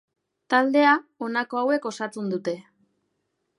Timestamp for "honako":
1.27-1.61